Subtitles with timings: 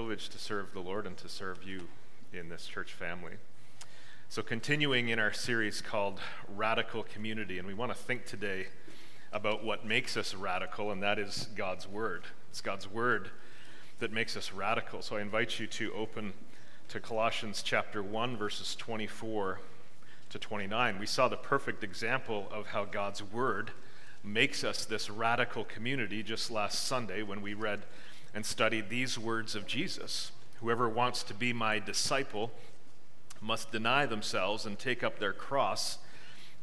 [0.00, 1.86] privilege to serve the Lord and to serve you
[2.32, 3.32] in this church family.
[4.30, 6.20] So, continuing in our series called
[6.56, 8.68] Radical Community, and we want to think today
[9.30, 12.22] about what makes us radical, and that is God's Word.
[12.48, 13.28] It's God's Word
[13.98, 15.02] that makes us radical.
[15.02, 16.32] So, I invite you to open
[16.88, 19.60] to Colossians chapter 1, verses 24
[20.30, 20.98] to 29.
[20.98, 23.72] We saw the perfect example of how God's Word
[24.24, 27.82] makes us this radical community just last Sunday when we read
[28.34, 32.50] and studied these words of Jesus Whoever wants to be my disciple,
[33.40, 35.98] must deny themselves and take up their cross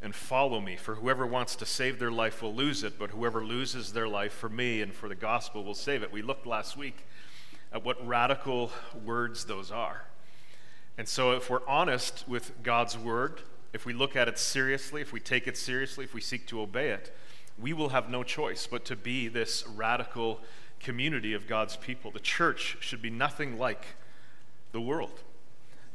[0.01, 0.75] and follow me.
[0.75, 4.33] For whoever wants to save their life will lose it, but whoever loses their life
[4.33, 6.11] for me and for the gospel will save it.
[6.11, 7.05] We looked last week
[7.73, 8.71] at what radical
[9.03, 10.03] words those are.
[10.97, 13.41] And so, if we're honest with God's word,
[13.73, 16.61] if we look at it seriously, if we take it seriously, if we seek to
[16.61, 17.15] obey it,
[17.59, 20.41] we will have no choice but to be this radical
[20.79, 22.11] community of God's people.
[22.11, 23.85] The church should be nothing like
[24.71, 25.21] the world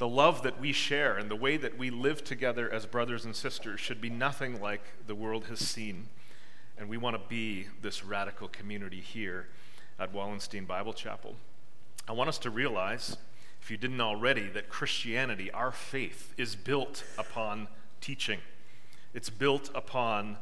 [0.02, 3.36] the love that we share and the way that we live together as brothers and
[3.36, 6.08] sisters should be nothing like the world has seen.
[6.77, 9.47] And we want to be this radical community here
[10.00, 11.36] at Wallenstein Bible Chapel.
[12.08, 13.16] I want us to realize,
[13.60, 17.69] if you didn't already, that Christianity, our faith, is built upon
[18.00, 18.41] teaching.
[19.14, 20.36] It's built upon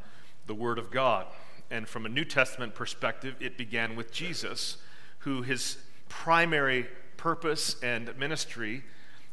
[0.47, 1.27] the Word of God.
[1.71, 4.77] And from a New Testament perspective, it began with Jesus,
[5.19, 5.77] who his
[6.09, 8.83] primary purpose and ministry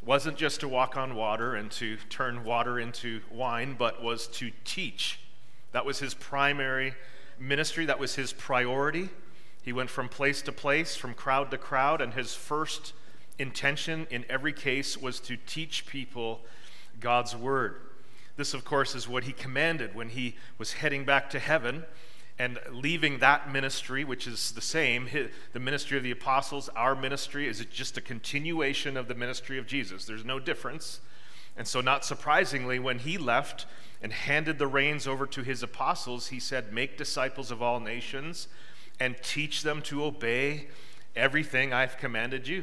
[0.04, 4.52] wasn't just to walk on water and to turn water into wine, but was to
[4.64, 5.18] teach.
[5.72, 6.94] That was his primary
[7.40, 9.08] ministry, that was his priority.
[9.60, 12.92] He went from place to place, from crowd to crowd, and his first
[13.40, 16.42] intention in every case was to teach people
[17.00, 17.80] God's word.
[18.36, 21.84] This, of course, is what he commanded when he was heading back to heaven
[22.38, 25.08] and leaving that ministry, which is the same,
[25.52, 29.66] the ministry of the apostles, our ministry, is just a continuation of the ministry of
[29.66, 30.04] Jesus.
[30.04, 31.00] There's no difference.
[31.56, 33.66] And so, not surprisingly, when he left
[34.00, 38.46] and handed the reins over to his apostles, he said, Make disciples of all nations
[39.00, 40.68] and teach them to obey
[41.16, 42.62] everything I've commanded you.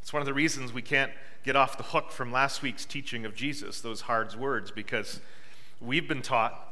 [0.00, 1.10] It's one of the reasons we can't
[1.44, 5.20] get off the hook from last week's teaching of Jesus, those hard words, because
[5.80, 6.65] we've been taught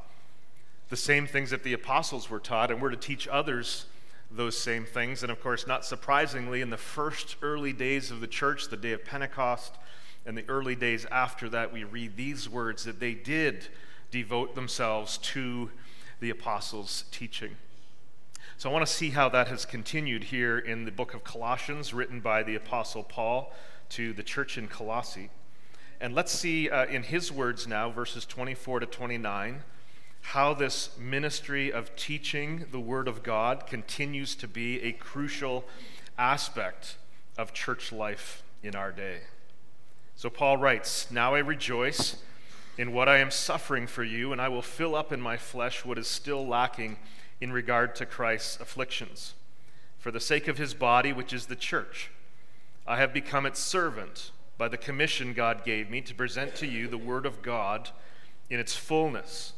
[0.95, 3.87] the same things that the apostles were taught, and we're to teach others
[4.31, 5.25] those same things.
[5.25, 8.93] And of course, not surprisingly, in the first early days of the church, the day
[8.93, 9.75] of Pentecost,
[10.25, 13.67] and the early days after that, we read these words that they did
[14.13, 15.69] devote themselves to
[16.21, 17.57] the apostles' teaching.
[18.57, 21.93] So I want to see how that has continued here in the book of Colossians,
[21.93, 23.53] written by the apostle Paul
[23.89, 25.31] to the church in Colossae.
[26.01, 29.65] And let's see uh, in his words now, verses 24 to 29
[30.29, 35.65] how this ministry of teaching the Word of God continues to be a crucial
[36.17, 36.97] aspect
[37.37, 39.19] of church life in our day.
[40.17, 42.17] So Paul writes Now I rejoice
[42.79, 45.85] in what I am suffering for you, and I will fill up in my flesh
[45.85, 46.97] what is still lacking
[47.41, 49.35] in regard to Christ's afflictions.
[49.99, 52.11] For the sake of his body, which is the church,
[52.87, 56.89] I have become its servant by the commission God gave me to present to you
[56.89, 57.91] the Word of God
[58.49, 59.54] in its fullness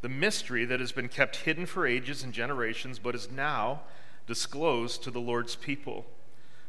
[0.00, 3.82] the mystery that has been kept hidden for ages and generations, but is now
[4.26, 6.06] disclosed to the Lord's people.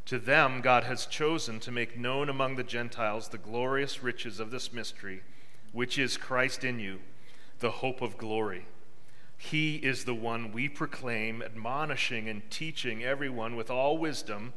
[0.06, 4.52] To them, God has chosen to make known among the Gentiles the glorious riches of
[4.52, 5.22] this mystery,
[5.72, 7.00] which is Christ in you,
[7.60, 8.66] the hope of glory.
[9.38, 14.54] He is the one we proclaim, admonishing and teaching everyone with all wisdom,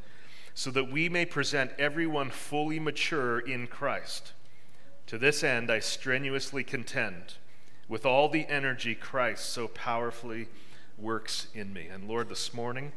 [0.55, 4.33] so that we may present everyone fully mature in Christ.
[5.07, 7.35] To this end, I strenuously contend
[7.89, 10.49] with all the energy Christ so powerfully
[10.97, 11.87] works in me.
[11.87, 12.93] And Lord, this morning,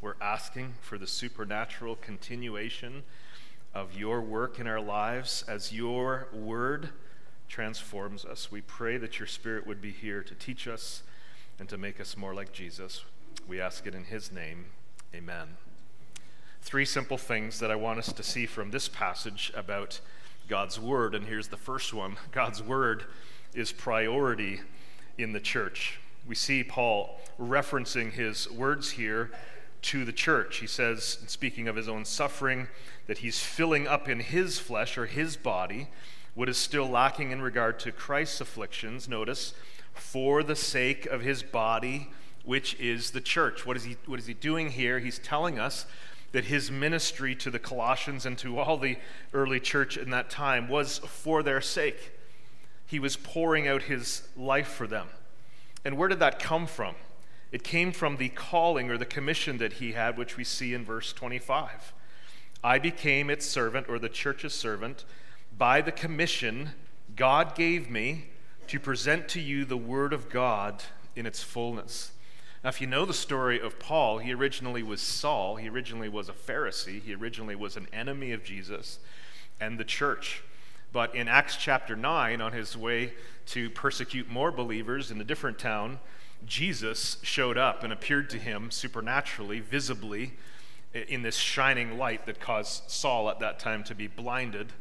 [0.00, 3.02] we're asking for the supernatural continuation
[3.74, 6.90] of your work in our lives as your word
[7.48, 8.50] transforms us.
[8.50, 11.02] We pray that your spirit would be here to teach us
[11.58, 13.04] and to make us more like Jesus.
[13.46, 14.66] We ask it in his name.
[15.14, 15.48] Amen.
[16.62, 20.00] Three simple things that I want us to see from this passage about
[20.48, 21.14] God's word.
[21.14, 23.04] And here's the first one God's word
[23.54, 24.60] is priority
[25.18, 25.98] in the church.
[26.26, 29.30] We see Paul referencing his words here
[29.82, 30.58] to the church.
[30.58, 32.68] He says, speaking of his own suffering,
[33.06, 35.88] that he's filling up in his flesh or his body
[36.34, 39.08] what is still lacking in regard to Christ's afflictions.
[39.08, 39.54] Notice,
[39.94, 42.10] for the sake of his body,
[42.44, 43.66] which is the church.
[43.66, 44.98] What is he, what is he doing here?
[44.98, 45.86] He's telling us
[46.32, 48.96] that his ministry to the Colossians and to all the
[49.32, 52.12] early church in that time was for their sake
[52.90, 55.06] he was pouring out his life for them.
[55.84, 56.96] And where did that come from?
[57.52, 60.84] It came from the calling or the commission that he had, which we see in
[60.84, 61.94] verse 25.
[62.64, 65.04] I became its servant, or the church's servant,
[65.56, 66.70] by the commission
[67.14, 68.26] God gave me
[68.66, 70.82] to present to you the Word of God
[71.14, 72.10] in its fullness.
[72.64, 75.56] Now, if you know the story of Paul, he originally was Saul.
[75.56, 77.00] He originally was a Pharisee.
[77.00, 78.98] He originally was an enemy of Jesus
[79.60, 80.42] and the church.
[80.92, 83.12] But in Acts chapter 9, on his way
[83.46, 86.00] to persecute more believers in a different town,
[86.46, 90.32] Jesus showed up and appeared to him supernaturally, visibly,
[90.92, 94.72] in this shining light that caused Saul at that time to be blinded.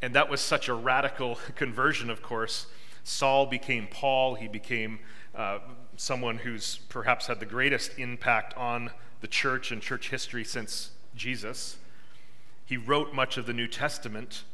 [0.00, 2.66] And that was such a radical conversion, of course.
[3.02, 4.34] Saul became Paul.
[4.34, 4.98] He became
[5.34, 5.58] uh,
[5.96, 8.90] someone who's perhaps had the greatest impact on
[9.20, 11.76] the church and church history since Jesus.
[12.64, 14.44] He wrote much of the New Testament.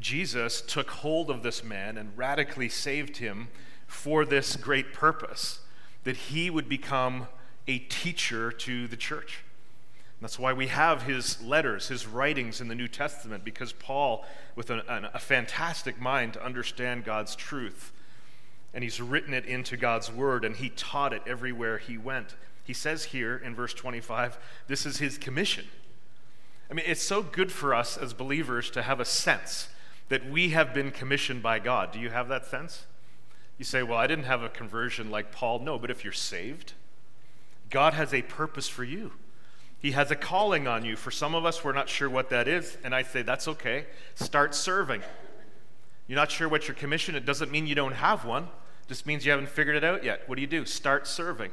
[0.00, 3.48] Jesus took hold of this man and radically saved him
[3.86, 5.60] for this great purpose
[6.04, 7.28] that he would become
[7.66, 9.44] a teacher to the church.
[10.20, 14.24] That's why we have his letters, his writings in the New Testament, because Paul,
[14.56, 17.92] with a, a, fantastic mind to understand God's truth,
[18.74, 22.34] and he's written it into God's word, and he taught it everywhere he went.
[22.64, 25.66] He says here in verse 25, this is his commission.
[26.68, 29.68] I mean, it's so good for us as believers to have a sense
[30.08, 31.92] that we have been commissioned by God.
[31.92, 32.86] Do you have that sense?
[33.58, 35.58] You say, well, I didn't have a conversion like Paul.
[35.58, 36.72] No, but if you're saved,
[37.70, 39.12] God has a purpose for you.
[39.80, 40.96] He has a calling on you.
[40.96, 42.78] For some of us, we're not sure what that is.
[42.82, 43.86] And I say, that's okay.
[44.14, 45.02] Start serving.
[46.06, 48.44] You're not sure what your commission, it doesn't mean you don't have one.
[48.44, 50.22] It just means you haven't figured it out yet.
[50.26, 50.64] What do you do?
[50.64, 51.50] Start serving.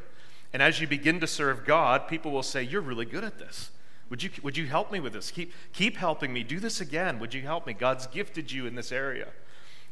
[0.54, 3.72] And as you begin to serve God, people will say, You're really good at this.
[4.10, 5.32] Would you, would you help me with this?
[5.32, 6.44] Keep, keep helping me.
[6.44, 7.20] Do this again.
[7.20, 7.74] Would you help me?
[7.74, 9.30] God's gifted you in this area.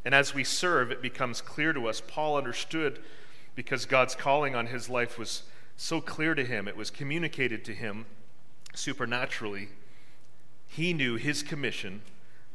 [0.06, 2.02] And as we serve, it becomes clear to us.
[2.06, 3.00] Paul understood
[3.56, 5.44] because God's calling on his life was
[5.76, 8.06] so clear to him, it was communicated to him
[8.76, 9.70] supernaturally,
[10.68, 12.02] he knew his commission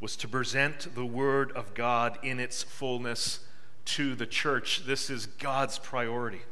[0.00, 3.40] was to present the Word of God in its fullness
[3.84, 4.84] to the church.
[4.86, 6.42] This is God's priority.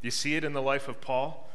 [0.00, 1.50] You see it in the life of Paul?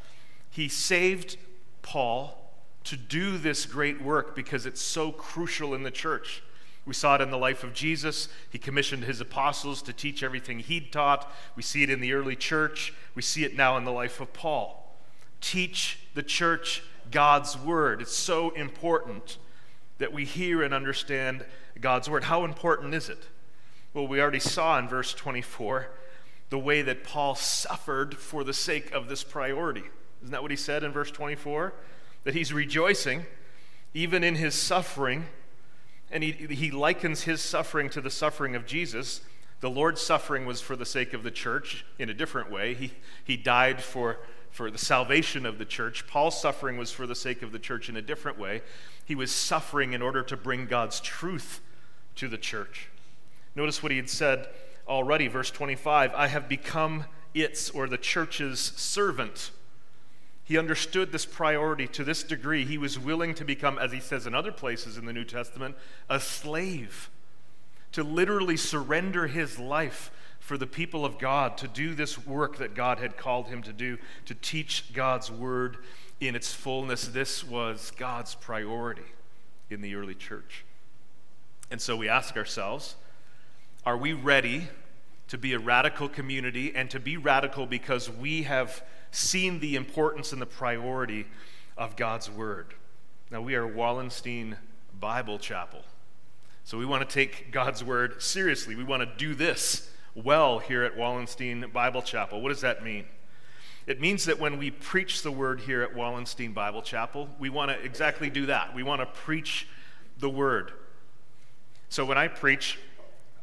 [0.50, 1.38] He saved
[1.82, 2.43] Paul
[2.86, 6.44] to do this great work because it's so crucial in the church.
[6.86, 8.28] We saw it in the life of Jesus.
[8.50, 11.32] He commissioned his apostles to teach everything he'd taught.
[11.56, 12.94] We see it in the early church.
[13.16, 14.98] We see it now in the life of Paul.
[15.40, 18.02] Teach the church God's word.
[18.02, 19.38] It's so important
[20.00, 21.46] that we hear and understand
[21.80, 22.26] God's word.
[22.26, 23.30] How important is it?
[23.94, 25.88] Well, we already saw in verse 24
[26.50, 29.84] the way that Paul suffered for the sake of this priority.
[30.22, 31.74] Isn't that what he said in verse 24?
[32.24, 33.26] That he's rejoicing
[33.94, 35.26] even in his suffering,
[36.10, 39.22] and he, he likens his suffering to the suffering of Jesus.
[39.60, 42.74] The Lord's suffering was for the sake of the church in a different way.
[42.74, 42.94] He,
[43.24, 44.18] he died for
[44.54, 46.06] for the salvation of the church.
[46.06, 48.62] Paul's suffering was for the sake of the church in a different way.
[49.04, 51.60] He was suffering in order to bring God's truth
[52.18, 52.88] to the church.
[53.56, 54.48] Notice what he had said
[54.88, 59.50] already, verse 25 I have become its or the church's servant.
[60.44, 62.66] He understood this priority to this degree.
[62.66, 65.76] He was willing to become, as he says in other places in the New Testament,
[66.10, 67.10] a slave,
[67.94, 72.76] to literally surrender his life for the people of God to do this work that
[72.76, 75.78] God had called him to do, to teach God's word
[76.20, 77.08] in its fullness.
[77.08, 79.04] This was God's priority
[79.70, 80.66] in the early church.
[81.72, 82.96] And so we ask ourselves
[83.86, 84.68] are we ready
[85.28, 90.34] to be a radical community and to be radical because we have seen the importance
[90.34, 91.26] and the priority
[91.78, 92.74] of God's word?
[93.32, 94.58] Now, we are Wallenstein
[95.00, 95.84] Bible Chapel.
[96.66, 98.76] So we want to take God's word seriously.
[98.76, 102.42] We want to do this well here at Wallenstein Bible Chapel.
[102.42, 103.06] What does that mean?
[103.86, 107.72] It means that when we preach the word here at Wallenstein Bible Chapel, we want
[107.72, 108.74] to exactly do that.
[108.74, 109.68] We want to preach
[110.20, 110.72] the word.
[111.90, 112.80] So when I preach,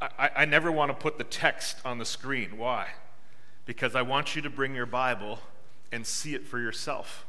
[0.00, 2.56] I, I, never want to put the text on the screen.
[2.56, 2.88] Why?
[3.66, 5.40] Because I want you to bring your Bible
[5.92, 7.26] and see it for yourself.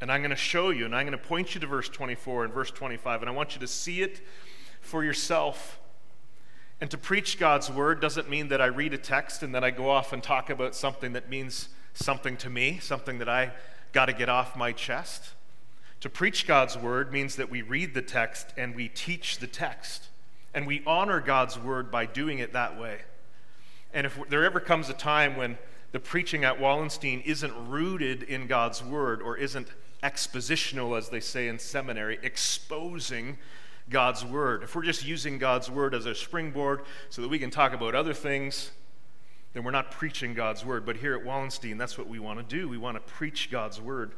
[0.00, 2.44] And I'm going to show you, and I'm going to point you to verse 24
[2.44, 4.20] and verse 25, and I want you to see it
[4.80, 5.78] for yourself
[6.82, 9.70] and to preach God's word doesn't mean that I read a text and then I
[9.70, 13.52] go off and talk about something that means something to me, something that I
[13.92, 15.30] got to get off my chest.
[16.00, 20.08] To preach God's word means that we read the text and we teach the text.
[20.52, 23.02] And we honor God's word by doing it that way.
[23.94, 25.58] And if there ever comes a time when
[25.92, 29.68] the preaching at Wallenstein isn't rooted in God's word or isn't
[30.02, 33.38] expositional, as they say in seminary, exposing
[33.88, 34.62] God's Word.
[34.62, 37.94] If we're just using God's Word as a springboard so that we can talk about
[37.94, 38.72] other things,
[39.52, 40.84] then we're not preaching God's Word.
[40.84, 42.68] But here at Wallenstein, that's what we want to do.
[42.68, 44.12] We want to preach God's Word.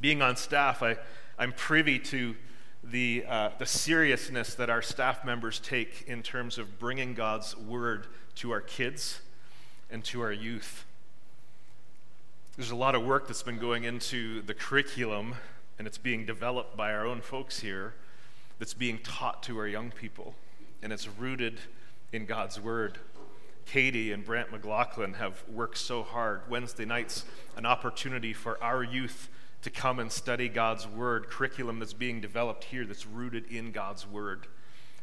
[0.00, 0.96] Being on staff, I,
[1.38, 2.36] I'm privy to
[2.82, 8.08] the, uh, the seriousness that our staff members take in terms of bringing God's word
[8.36, 9.20] to our kids
[9.94, 10.84] and to our youth.
[12.56, 15.36] There's a lot of work that's been going into the curriculum,
[15.78, 17.94] and it's being developed by our own folks here,
[18.58, 20.34] that's being taught to our young people,
[20.82, 21.60] and it's rooted
[22.12, 22.98] in God's word.
[23.66, 26.40] Katie and Brant McLaughlin have worked so hard.
[26.50, 27.24] Wednesday nights,
[27.56, 29.28] an opportunity for our youth
[29.62, 34.08] to come and study God's Word, curriculum that's being developed here that's rooted in God's
[34.08, 34.48] Word.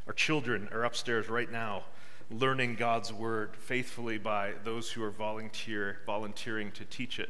[0.05, 1.85] Our children are upstairs right now
[2.31, 7.29] learning God's Word faithfully by those who are volunteer, volunteering to teach it,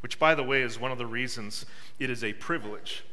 [0.00, 1.66] which, by the way, is one of the reasons
[1.98, 3.04] it is a privilege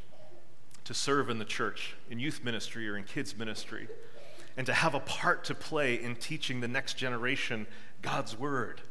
[0.84, 3.88] to serve in the church, in youth ministry or in kids ministry,
[4.56, 7.68] and to have a part to play in teaching the next generation
[8.02, 8.82] God's Word.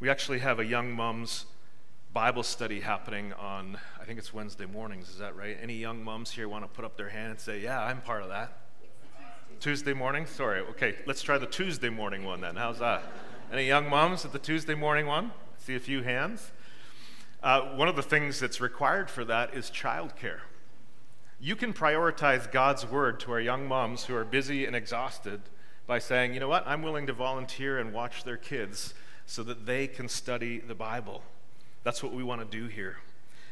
[0.00, 1.46] We actually have a young mom's
[2.12, 5.56] Bible study happening on, I think it's Wednesday mornings, is that right?
[5.60, 8.22] Any young moms here want to put up their hand and say, Yeah, I'm part
[8.22, 8.63] of that?
[9.60, 10.26] Tuesday morning?
[10.26, 12.56] Sorry, okay, let's try the Tuesday morning one then.
[12.56, 13.02] How's that?
[13.52, 15.32] Any young moms at the Tuesday morning one?
[15.58, 16.52] See a few hands.
[17.42, 20.40] Uh, one of the things that's required for that is childcare.
[21.40, 25.40] You can prioritize God's word to our young moms who are busy and exhausted
[25.86, 28.94] by saying, you know what, I'm willing to volunteer and watch their kids
[29.26, 31.22] so that they can study the Bible.
[31.82, 32.96] That's what we want to do here.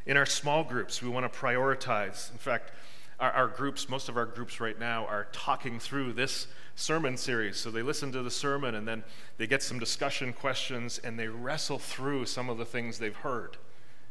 [0.07, 2.33] In our small groups, we want to prioritize.
[2.33, 2.73] In fact,
[3.23, 7.57] our, our, groups, most of our groups right now, are talking through this sermon series.
[7.57, 9.05] So they listen to the sermon and then
[9.39, 13.57] they get some discussion questions and they wrestle through some of the things they've heard.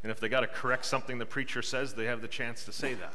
[0.02, 2.72] And if they got to correct something the preacher says, they have the chance to
[2.72, 3.14] say that.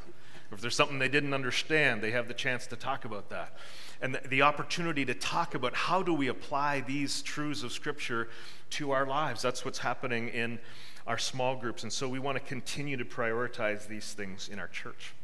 [0.52, 3.56] If there's something they didn't understand, they have the chance to talk about that.
[4.02, 8.28] And the, the opportunity to talk about how do we apply these truths of Scripture
[8.70, 9.40] to our lives.
[9.40, 10.58] That's what's happening in
[11.06, 11.84] our small groups.
[11.84, 15.14] And so we want to continue to prioritize these things in our church.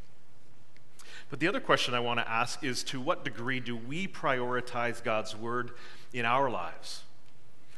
[1.33, 5.03] But the other question I want to ask is to what degree do we prioritize
[5.03, 5.71] God's word
[6.13, 7.05] in our lives?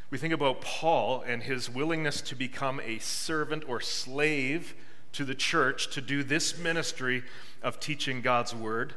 [0.10, 4.76] We think about Paul and his willingness to become a servant or slave
[5.14, 7.24] to the church to do this ministry
[7.64, 8.94] of teaching God's word.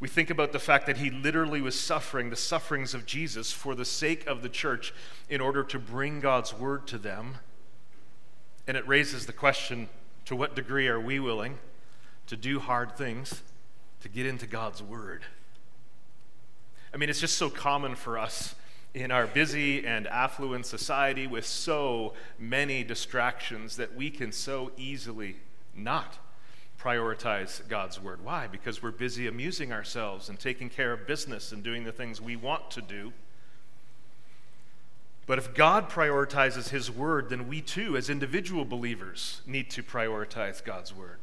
[0.00, 3.74] We think about the fact that he literally was suffering the sufferings of Jesus for
[3.74, 4.94] the sake of the church
[5.28, 7.34] in order to bring God's word to them.
[8.66, 9.90] And it raises the question
[10.24, 11.58] to what degree are we willing
[12.26, 13.42] to do hard things
[14.00, 15.22] to get into God's Word?
[16.92, 18.54] I mean, it's just so common for us
[18.94, 25.36] in our busy and affluent society with so many distractions that we can so easily
[25.74, 26.18] not
[26.80, 28.24] prioritize God's Word.
[28.24, 28.46] Why?
[28.46, 32.36] Because we're busy amusing ourselves and taking care of business and doing the things we
[32.36, 33.12] want to do
[35.30, 40.64] but if God prioritizes His Word, then we too, as individual believers, need to prioritize
[40.64, 41.18] God's Word.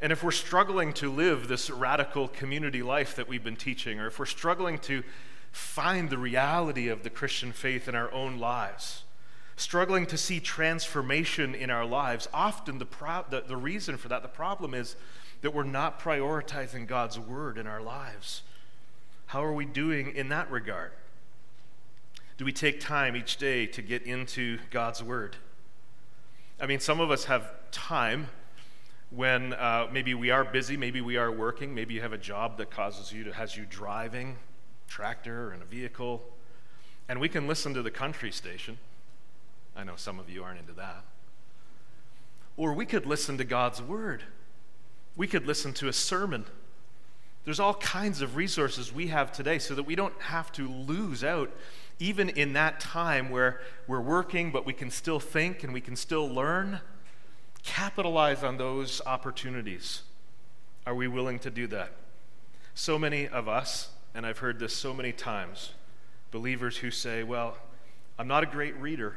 [0.00, 4.08] And if we're struggling to live this radical community life that we've been teaching, or
[4.08, 5.02] if we're struggling to
[5.52, 9.04] find the reality of the Christian faith in our own lives,
[9.56, 14.20] struggling to see transformation in our lives, often the, pro- the, the reason for that,
[14.20, 14.96] the problem is
[15.40, 18.42] that we're not prioritizing God's Word in our lives.
[19.26, 20.92] How are we doing in that regard?
[22.36, 25.36] Do we take time each day to get into God's Word?
[26.60, 28.28] I mean, some of us have time
[29.10, 32.58] when uh, maybe we are busy, maybe we are working, maybe you have a job
[32.58, 34.36] that causes you to has you driving
[34.88, 36.22] tractor and a vehicle,
[37.08, 38.78] and we can listen to the country station.
[39.76, 41.04] I know some of you aren't into that.
[42.56, 44.22] Or we could listen to God's Word.
[45.14, 46.46] We could listen to a sermon.
[47.44, 51.22] There's all kinds of resources we have today so that we don't have to lose
[51.22, 51.50] out
[51.98, 55.96] even in that time where we're working, but we can still think and we can
[55.96, 56.80] still learn,
[57.66, 60.02] capitalize on those opportunities.
[60.86, 61.90] Are we willing to do that?
[62.74, 65.72] So many of us, and I've heard this so many times,
[66.30, 67.56] believers who say, Well,
[68.18, 69.16] I'm not a great reader.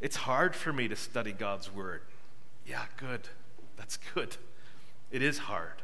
[0.00, 2.02] It's hard for me to study God's Word.
[2.66, 3.22] Yeah, good.
[3.76, 4.36] That's good.
[5.10, 5.82] It is hard.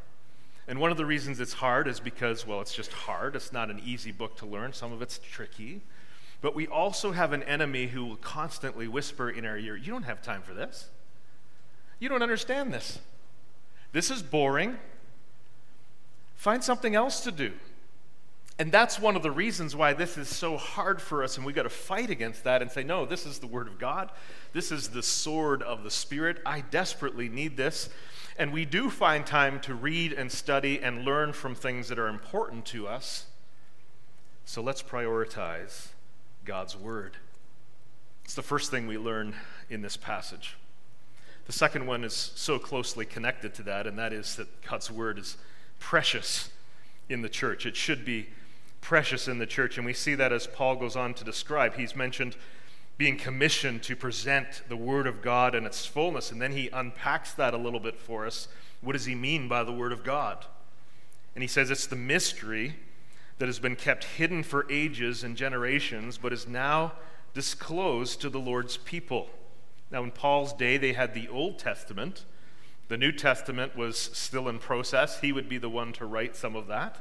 [0.67, 3.35] And one of the reasons it's hard is because, well, it's just hard.
[3.35, 5.81] It's not an easy book to learn, some of it's tricky.
[6.39, 10.03] But we also have an enemy who will constantly whisper in our ear, You don't
[10.03, 10.89] have time for this.
[12.01, 12.99] You don't understand this.
[13.91, 14.79] This is boring.
[16.35, 17.53] Find something else to do.
[18.57, 21.55] And that's one of the reasons why this is so hard for us, and we've
[21.55, 24.09] got to fight against that and say, No, this is the Word of God.
[24.51, 26.39] This is the sword of the Spirit.
[26.43, 27.89] I desperately need this.
[28.35, 32.07] And we do find time to read and study and learn from things that are
[32.07, 33.27] important to us.
[34.45, 35.89] So let's prioritize
[36.45, 37.17] God's Word.
[38.25, 39.35] It's the first thing we learn
[39.69, 40.55] in this passage.
[41.45, 45.17] The second one is so closely connected to that, and that is that God's word
[45.19, 45.37] is
[45.79, 46.49] precious
[47.09, 47.65] in the church.
[47.65, 48.27] It should be
[48.79, 51.75] precious in the church, and we see that as Paul goes on to describe.
[51.75, 52.35] He's mentioned
[52.97, 57.33] being commissioned to present the Word of God in its fullness, and then he unpacks
[57.33, 58.47] that a little bit for us.
[58.81, 60.45] What does he mean by the Word of God?
[61.35, 62.75] And he says it's the mystery
[63.39, 66.93] that has been kept hidden for ages and generations, but is now
[67.33, 69.29] disclosed to the Lord's people.
[69.91, 72.23] Now, in Paul's day, they had the Old Testament.
[72.87, 75.19] The New Testament was still in process.
[75.19, 76.97] He would be the one to write some of that.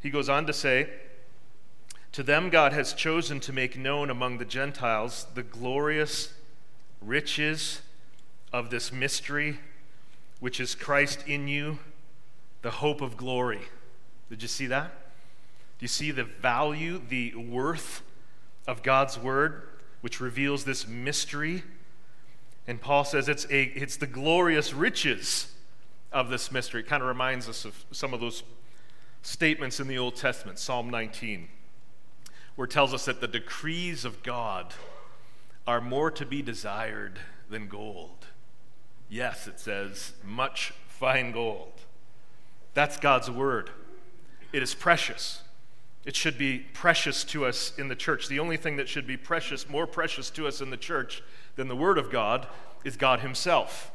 [0.00, 0.88] He goes on to say,
[2.12, 6.32] To them God has chosen to make known among the Gentiles the glorious
[7.02, 7.82] riches
[8.52, 9.58] of this mystery,
[10.40, 11.78] which is Christ in you,
[12.62, 13.62] the hope of glory.
[14.30, 14.90] Did you see that?
[15.78, 18.02] Do you see the value, the worth
[18.66, 19.62] of God's word,
[20.00, 21.62] which reveals this mystery?
[22.66, 25.52] And Paul says it's, a, it's the glorious riches
[26.12, 26.80] of this mystery.
[26.80, 28.42] It kind of reminds us of some of those
[29.22, 31.48] statements in the Old Testament, Psalm 19,
[32.54, 34.74] where it tells us that the decrees of God
[35.66, 37.18] are more to be desired
[37.50, 38.26] than gold.
[39.08, 41.72] Yes, it says, much fine gold.
[42.74, 43.70] That's God's word.
[44.52, 45.42] It is precious.
[46.06, 48.28] It should be precious to us in the church.
[48.28, 51.20] The only thing that should be precious, more precious to us in the church
[51.56, 52.46] than the Word of God,
[52.84, 53.90] is God Himself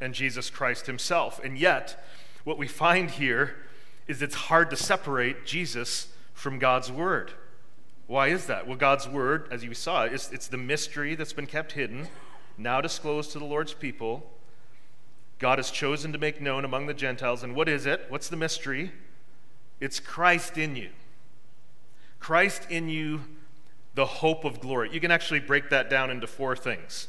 [0.00, 1.40] and Jesus Christ Himself.
[1.42, 2.02] And yet,
[2.44, 3.56] what we find here
[4.06, 7.32] is it's hard to separate Jesus from God's Word.
[8.06, 8.68] Why is that?
[8.68, 12.06] Well, God's Word, as you saw, is, it's the mystery that's been kept hidden,
[12.56, 14.30] now disclosed to the Lord's people.
[15.40, 17.42] God has chosen to make known among the Gentiles.
[17.42, 18.06] And what is it?
[18.08, 18.92] What's the mystery?
[19.80, 20.90] It's Christ in you.
[22.18, 23.22] Christ in you,
[23.94, 24.90] the hope of glory.
[24.92, 27.08] You can actually break that down into four things.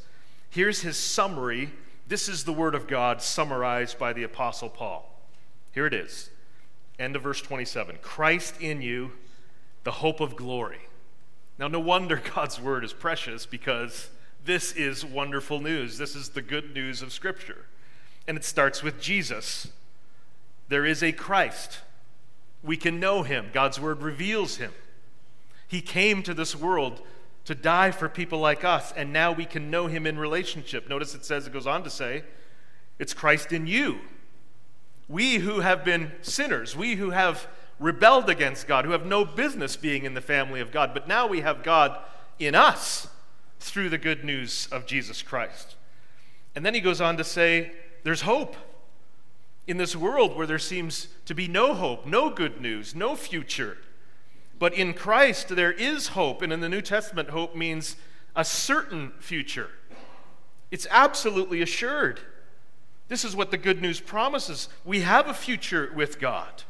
[0.50, 1.72] Here's his summary.
[2.08, 5.14] This is the Word of God summarized by the Apostle Paul.
[5.74, 6.30] Here it is
[7.00, 8.00] End of verse 27.
[8.02, 9.12] Christ in you,
[9.84, 10.80] the hope of glory.
[11.60, 14.10] Now, no wonder God's word is precious because
[14.44, 15.98] this is wonderful news.
[15.98, 17.66] This is the good news of Scripture.
[18.28, 19.68] And it starts with Jesus.
[20.70, 21.80] There is a Christ.
[22.64, 23.50] We can know him.
[23.54, 24.72] God's word reveals him.
[25.68, 27.02] He came to this world
[27.46, 30.90] to die for people like us, and now we can know him in relationship.
[30.90, 32.24] Notice it says, it goes on to say,
[33.00, 34.00] it's Christ in you
[35.08, 37.48] we who have been sinners, we who have
[37.80, 41.28] rebelled against God, who have no business being in the family of God, but now
[41.28, 41.98] we have God
[42.40, 43.08] in us
[43.60, 45.76] through the good news of Jesus Christ.
[46.56, 47.72] And then he goes on to say,
[48.04, 48.56] There's hope.
[49.66, 53.78] In this world where there seems to be no hope, no good news, no future.
[54.60, 56.42] But in Christ, there is hope.
[56.42, 57.96] And in the New Testament, hope means
[58.36, 59.70] a certain future,
[60.70, 62.20] it's absolutely assured.
[63.08, 64.68] This is what the good news promises.
[64.84, 66.64] We have a future with God.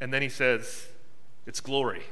[0.00, 0.86] And then he says,
[1.44, 2.04] it's glory.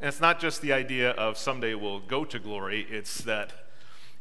[0.00, 3.52] And it's not just the idea of someday we'll go to glory, it's that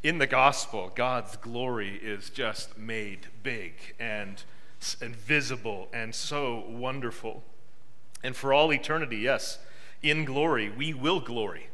[0.04, 4.43] in the gospel, God's glory is just made big and,
[5.02, 7.43] and visible and so wonderful.
[8.24, 9.60] And for all eternity, yes,
[10.02, 11.68] in glory, we will glory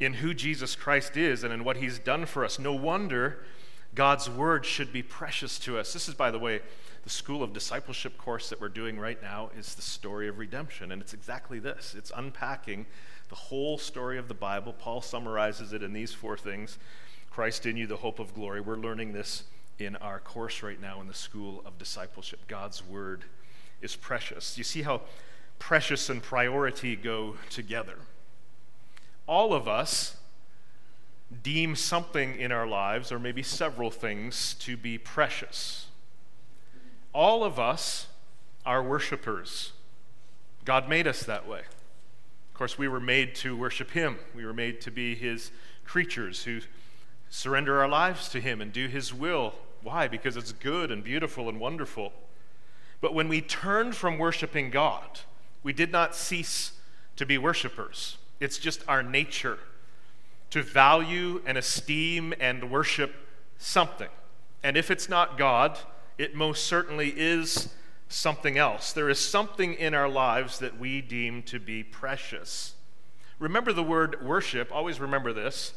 [0.00, 2.58] in who Jesus Christ is and in what he's done for us.
[2.58, 3.44] No wonder
[3.94, 5.92] God's word should be precious to us.
[5.92, 6.60] This is, by the way,
[7.02, 10.92] the School of Discipleship course that we're doing right now is the story of redemption.
[10.92, 12.86] And it's exactly this it's unpacking
[13.28, 14.72] the whole story of the Bible.
[14.72, 16.78] Paul summarizes it in these four things
[17.30, 18.60] Christ in you, the hope of glory.
[18.60, 19.44] We're learning this
[19.78, 22.40] in our course right now in the School of Discipleship.
[22.48, 23.24] God's word
[23.80, 24.58] is precious.
[24.58, 25.02] You see how
[25.58, 27.96] precious and priority go together.
[29.26, 30.16] All of us
[31.42, 35.86] deem something in our lives, or maybe several things, to be precious.
[37.12, 38.06] All of us
[38.64, 39.72] are worshipers.
[40.64, 41.60] God made us that way.
[41.60, 45.50] Of course, we were made to worship Him, we were made to be His
[45.84, 46.60] creatures who
[47.30, 49.54] surrender our lives to Him and do His will.
[49.82, 50.08] Why?
[50.08, 52.12] Because it's good and beautiful and wonderful.
[53.00, 55.20] But when we turn from worshiping God,
[55.68, 56.72] we did not cease
[57.14, 58.16] to be worshipers.
[58.40, 59.58] It's just our nature
[60.48, 63.14] to value and esteem and worship
[63.58, 64.08] something.
[64.62, 65.78] And if it's not God,
[66.16, 67.68] it most certainly is
[68.08, 68.94] something else.
[68.94, 72.72] There is something in our lives that we deem to be precious.
[73.38, 75.74] Remember the word worship, always remember this.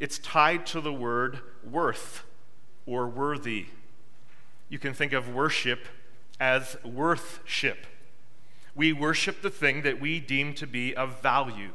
[0.00, 2.24] It's tied to the word worth
[2.84, 3.66] or worthy.
[4.68, 5.86] You can think of worship
[6.40, 7.86] as worthship.
[8.74, 11.70] We worship the thing that we deem to be of value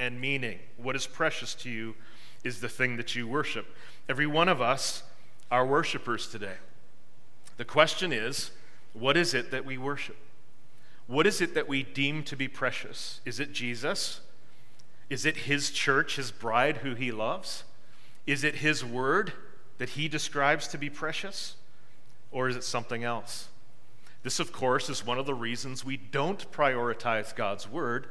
[0.00, 1.94] and meaning, what is precious to you
[2.42, 3.66] is the thing that you worship.
[4.08, 5.02] Every one of us
[5.50, 6.56] are worshipers today.
[7.58, 8.50] The question is
[8.94, 10.16] what is it that we worship?
[11.06, 13.20] What is it that we deem to be precious?
[13.26, 14.22] Is it Jesus?
[15.10, 17.64] Is it his church, his bride who he loves?
[18.26, 19.34] Is it his word
[19.76, 21.56] that he describes to be precious?
[22.32, 23.49] Or is it something else?
[24.22, 28.06] This, of course, is one of the reasons we don't prioritize God's word,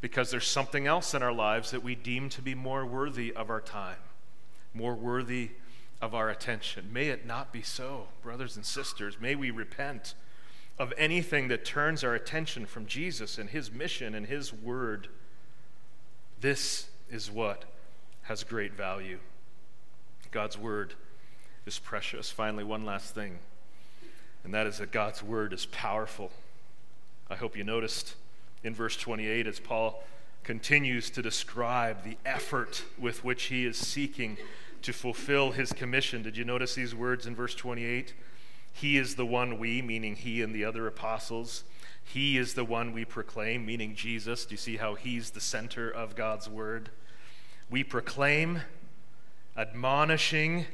[0.00, 3.50] because there's something else in our lives that we deem to be more worthy of
[3.50, 3.96] our time,
[4.74, 5.50] more worthy
[6.00, 6.92] of our attention.
[6.92, 9.16] May it not be so, brothers and sisters.
[9.20, 10.14] May we repent
[10.78, 15.08] of anything that turns our attention from Jesus and his mission and his word.
[16.40, 17.64] This is what
[18.22, 19.18] has great value.
[20.30, 20.94] God's word
[21.66, 22.30] is precious.
[22.30, 23.38] Finally, one last thing
[24.44, 26.30] and that is that God's word is powerful.
[27.30, 28.14] I hope you noticed
[28.64, 30.02] in verse 28 as Paul
[30.44, 34.38] continues to describe the effort with which he is seeking
[34.82, 36.22] to fulfill his commission.
[36.22, 38.14] Did you notice these words in verse 28?
[38.72, 41.64] He is the one we, meaning he and the other apostles.
[42.02, 44.46] He is the one we proclaim, meaning Jesus.
[44.46, 46.90] Do you see how he's the center of God's word?
[47.68, 48.62] We proclaim,
[49.56, 50.66] admonishing,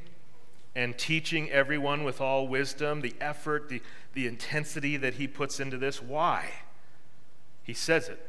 [0.77, 3.81] and teaching everyone with all wisdom, the effort, the,
[4.13, 6.03] the intensity that he puts into this.
[6.03, 6.51] Why?
[7.63, 8.29] He says it.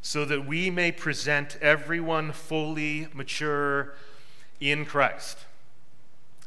[0.00, 3.94] So that we may present everyone fully mature
[4.60, 5.38] in Christ.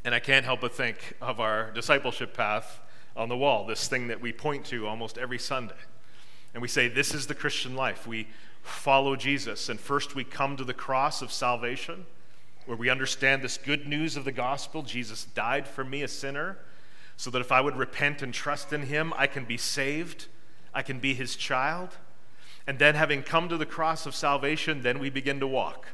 [0.04, 2.80] And I can't help but think of our discipleship path
[3.14, 5.74] on the wall, this thing that we point to almost every Sunday.
[6.54, 8.06] And we say, This is the Christian life.
[8.06, 8.26] We
[8.62, 9.68] follow Jesus.
[9.68, 12.06] And first we come to the cross of salvation
[12.66, 16.58] where we understand this good news of the gospel Jesus died for me, a sinner,
[17.16, 20.26] so that if I would repent and trust in him, I can be saved,
[20.74, 21.90] I can be his child.
[22.66, 25.88] And then, having come to the cross of salvation, then we begin to walk,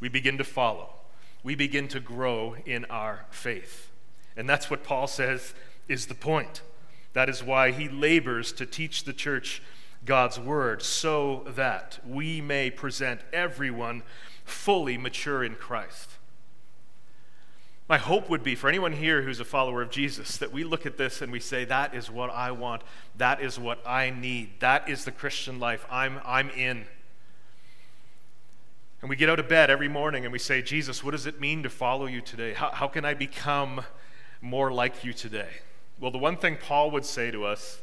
[0.00, 0.94] we begin to follow,
[1.42, 3.90] we begin to grow in our faith.
[4.36, 5.54] And that's what Paul says
[5.88, 6.62] is the point.
[7.12, 9.62] That is why he labors to teach the church
[10.04, 14.02] God's word, so that we may present everyone
[14.44, 16.11] fully mature in Christ.
[17.88, 20.86] My hope would be for anyone here who's a follower of Jesus that we look
[20.86, 22.82] at this and we say, That is what I want.
[23.16, 24.60] That is what I need.
[24.60, 25.84] That is the Christian life.
[25.90, 26.84] I'm, I'm in.
[29.00, 31.40] And we get out of bed every morning and we say, Jesus, what does it
[31.40, 32.54] mean to follow you today?
[32.54, 33.82] How, how can I become
[34.40, 35.48] more like you today?
[35.98, 37.82] Well, the one thing Paul would say to us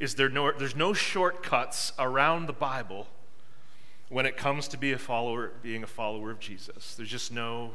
[0.00, 3.06] is there no, there's no shortcuts around the Bible
[4.08, 6.94] when it comes to be a follower, being a follower of Jesus.
[6.96, 7.72] There's just no,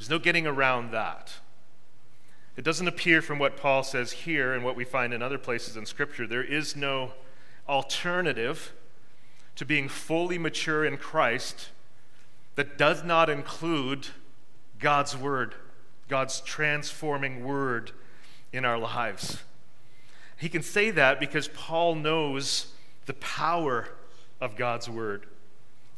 [0.00, 1.30] there's no getting around that.
[2.56, 5.76] It doesn't appear from what Paul says here and what we find in other places
[5.76, 6.26] in Scripture.
[6.26, 7.12] There is no
[7.68, 8.72] alternative
[9.56, 11.68] to being fully mature in Christ
[12.54, 14.06] that does not include
[14.78, 15.54] God's Word,
[16.08, 17.92] God's transforming Word
[18.54, 19.42] in our lives.
[20.38, 22.72] He can say that because Paul knows
[23.04, 23.88] the power
[24.40, 25.26] of God's Word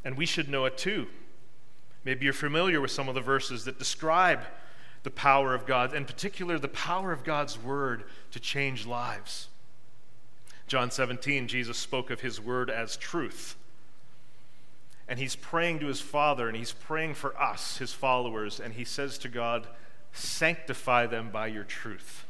[0.04, 1.06] and we should know it too.
[2.04, 4.40] Maybe you're familiar with some of the verses that describe
[5.02, 9.48] the power of God, in particular, the power of God's word to change lives.
[10.66, 13.56] John 17, Jesus spoke of his word as truth.
[15.08, 18.84] And he's praying to his Father, and he's praying for us, his followers, and he
[18.84, 19.66] says to God,
[20.12, 22.24] Sanctify them by your truth.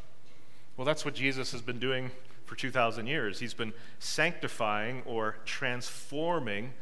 [0.76, 2.11] Well, that's what Jesus has been doing
[2.46, 3.38] for 2,000 years.
[3.38, 6.72] He's been sanctifying or transforming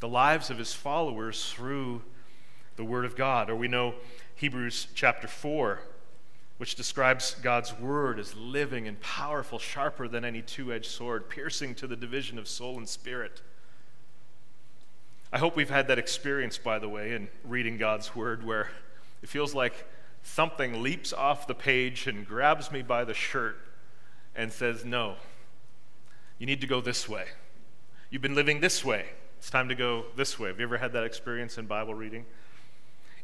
[0.00, 2.02] the lives of his followers through
[2.78, 3.50] the Word of God.
[3.50, 3.94] Or we know
[4.36, 5.80] Hebrews chapter 4,
[6.56, 11.74] which describes God's Word as living and powerful, sharper than any two edged sword, piercing
[11.74, 13.42] to the division of soul and spirit.
[15.30, 18.70] I hope we've had that experience, by the way, in reading God's Word, where
[19.22, 19.86] it feels like
[20.22, 23.58] something leaps off the page and grabs me by the shirt
[24.34, 25.16] and says, No,
[26.38, 27.24] you need to go this way.
[28.08, 29.06] You've been living this way.
[29.36, 30.48] It's time to go this way.
[30.48, 32.24] Have you ever had that experience in Bible reading?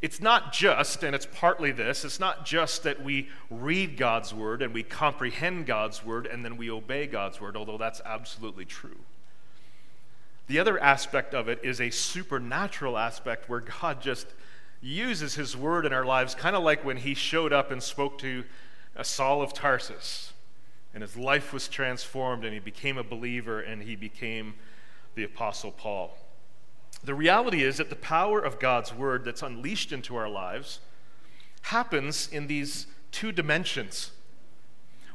[0.04, 4.60] It's not just, and it's partly this, it's not just that we read God's word
[4.60, 8.98] and we comprehend God's word and then we obey God's word, although that's absolutely true.
[10.46, 14.26] The other aspect of it is a supernatural aspect where God just
[14.82, 18.18] uses his word in our lives, kind of like when he showed up and spoke
[18.18, 18.44] to
[18.94, 20.34] uh, Saul of Tarsus,
[20.92, 24.52] and his life was transformed, and he became a believer, and he became
[25.14, 26.14] the Apostle Paul.
[27.04, 30.80] The reality is that the power of God's word that's unleashed into our lives
[31.62, 34.10] happens in these two dimensions.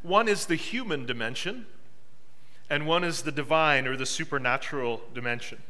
[0.02, 1.66] One is the human dimension,
[2.70, 5.64] and one is the divine or the supernatural dimension.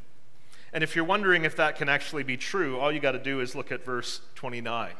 [0.72, 3.40] And if you're wondering if that can actually be true, all you got to do
[3.40, 4.92] is look at verse 29,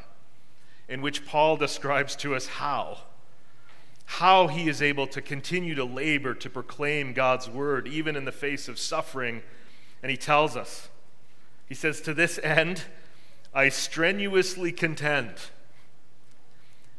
[0.88, 2.98] in which Paul describes to us how.
[4.06, 8.32] How he is able to continue to labor to proclaim God's word, even in the
[8.32, 9.42] face of suffering.
[10.02, 10.89] And he tells us,
[11.70, 12.82] he says, To this end,
[13.54, 15.30] I strenuously contend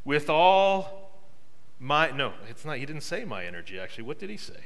[0.05, 1.11] with all
[1.77, 2.09] my.
[2.11, 2.77] No, it's not.
[2.77, 4.05] He didn't say my energy, actually.
[4.05, 4.61] What did he say?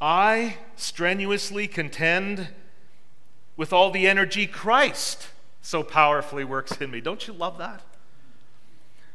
[0.00, 2.48] I strenuously contend
[3.56, 5.28] with all the energy Christ
[5.62, 7.00] so powerfully works in me.
[7.00, 7.82] Don't you love that?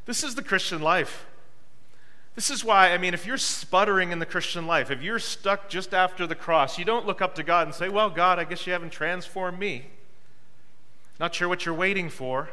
[0.05, 1.25] This is the Christian life.
[2.35, 5.69] This is why, I mean, if you're sputtering in the Christian life, if you're stuck
[5.69, 8.45] just after the cross, you don't look up to God and say, Well, God, I
[8.45, 9.87] guess you haven't transformed me.
[11.19, 12.49] Not sure what you're waiting for.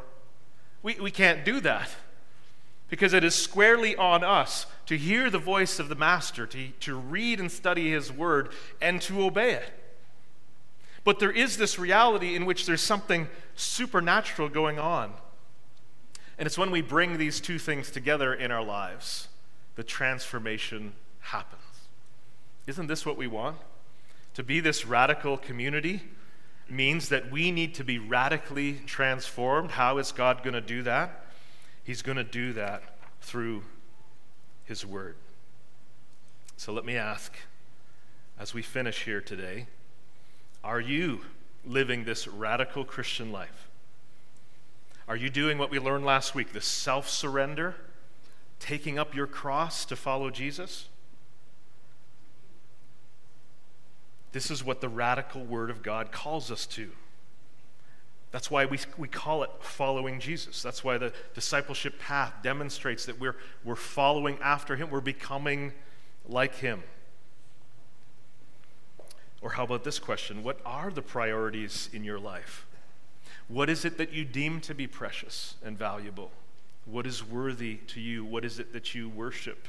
[0.82, 1.90] We, we can't do that
[2.88, 6.96] because it is squarely on us to hear the voice of the Master, to, to
[6.96, 9.72] read and study His Word, and to obey it.
[11.04, 15.12] But there is this reality in which there's something supernatural going on.
[16.38, 19.28] And it's when we bring these two things together in our lives
[19.78, 21.62] the transformation happens.
[22.66, 23.58] Isn't this what we want?
[24.34, 26.02] To be this radical community
[26.68, 29.70] means that we need to be radically transformed.
[29.70, 31.26] How is God going to do that?
[31.84, 33.62] He's going to do that through
[34.64, 35.14] His Word.
[36.56, 37.32] So let me ask,
[38.36, 39.68] as we finish here today,
[40.64, 41.20] are you
[41.64, 43.68] living this radical Christian life?
[45.06, 47.76] Are you doing what we learned last week, the self surrender,
[48.58, 50.88] taking up your cross to follow Jesus?
[54.32, 56.90] This is what the radical Word of God calls us to.
[58.30, 60.62] That's why we, we call it following Jesus.
[60.62, 65.72] That's why the discipleship path demonstrates that we're, we're following after him, we're becoming
[66.26, 66.82] like him.
[69.40, 70.42] Or how about this question?
[70.42, 72.66] What are the priorities in your life?
[73.46, 76.30] What is it that you deem to be precious and valuable?
[76.90, 78.24] What is worthy to you?
[78.24, 79.68] What is it that you worship?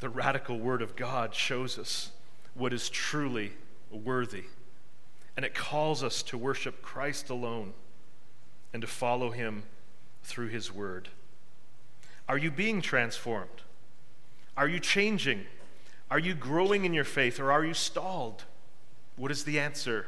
[0.00, 2.10] The radical Word of God shows us
[2.54, 3.52] what is truly
[3.90, 4.44] worthy.
[5.36, 7.72] And it calls us to worship Christ alone
[8.72, 9.64] and to follow him
[10.22, 11.08] through his word.
[12.28, 13.62] Are you being transformed?
[14.56, 15.44] Are you changing?
[16.10, 18.44] Are you growing in your faith or are you stalled?
[19.16, 20.06] What is the answer?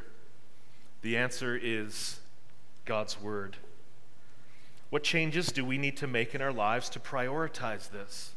[1.03, 2.21] The answer is
[2.85, 3.57] God's word.
[4.91, 8.33] What changes do we need to make in our lives to prioritize this?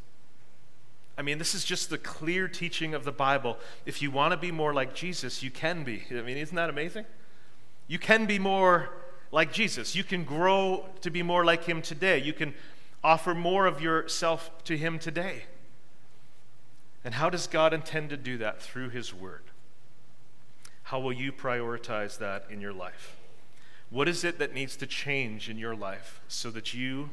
[1.18, 3.58] I mean, this is just the clear teaching of the Bible.
[3.86, 6.04] If you want to be more like Jesus, you can be.
[6.12, 7.06] I mean, isn't that amazing?
[7.88, 8.90] You can be more
[9.32, 9.96] like Jesus.
[9.96, 12.20] You can grow to be more like Him today.
[12.20, 12.54] You can
[13.04, 15.44] offer more of yourself to Him today.
[17.04, 18.62] And how does God intend to do that?
[18.62, 19.44] Through His Word.
[20.84, 23.19] How will you prioritize that in your life?
[23.90, 27.10] What is it that needs to change in your life so that you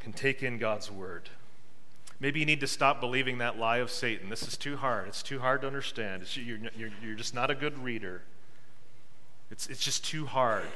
[0.00, 1.28] can take in God's Word?
[2.20, 4.28] Maybe you need to stop believing that lie of Satan.
[4.28, 5.08] This is too hard.
[5.08, 6.24] It's too hard to understand.
[6.36, 8.22] You're, you're, you're just not a good reader.
[9.50, 10.66] It's, it's just too hard.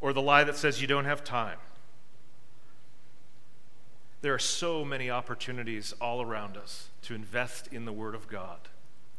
[0.00, 1.58] Or the lie that says you don't have time.
[4.20, 8.58] There are so many opportunities all around us to invest in the Word of God.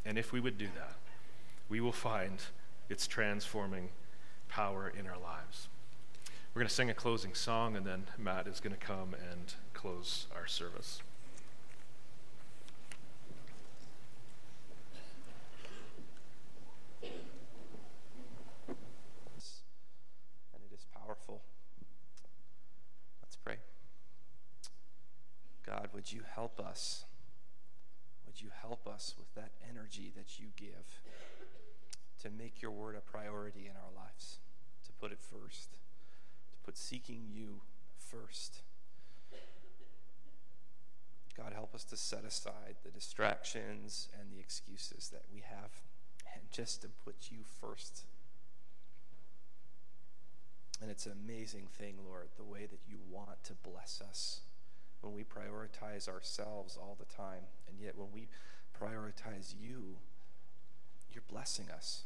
[0.05, 0.95] And if we would do that,
[1.69, 2.39] we will find
[2.89, 3.89] its transforming
[4.47, 5.69] power in our lives.
[6.53, 9.53] We're going to sing a closing song, and then Matt is going to come and
[9.73, 11.01] close our service.
[17.03, 17.11] And
[20.69, 21.41] it is powerful.
[23.21, 23.57] Let's pray.
[25.65, 27.05] God, would you help us?
[28.25, 31.01] Would you help us with that energy that you give
[32.23, 34.37] to make your word a priority in our lives,
[34.85, 37.61] to put it first, to put seeking you
[37.97, 38.61] first?
[41.37, 45.71] God, help us to set aside the distractions and the excuses that we have
[46.33, 48.03] and just to put you first.
[50.81, 54.41] And it's an amazing thing, Lord, the way that you want to bless us
[55.01, 57.43] when we prioritize ourselves all the time.
[57.67, 58.27] And yet, when we
[58.79, 59.97] prioritize you,
[61.11, 62.03] you're blessing us.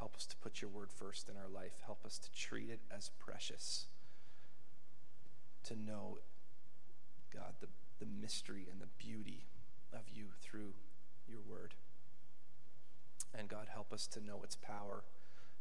[0.00, 1.82] Help us to put your word first in our life.
[1.84, 3.86] Help us to treat it as precious.
[5.64, 6.18] To know
[7.32, 9.44] God, the, the mystery and the beauty
[9.92, 10.72] of you through
[11.28, 11.74] your word.
[13.38, 15.04] And God, help us to know its power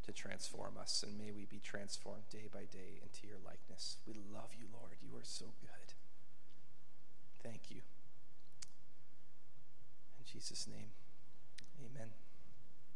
[0.05, 1.03] to transform us.
[1.05, 3.97] And may we be transformed day by day into your likeness.
[4.07, 4.95] We love you, Lord.
[5.01, 5.93] You are so good.
[7.43, 7.81] Thank you.
[10.17, 10.91] In Jesus' name,
[11.85, 12.09] Amen.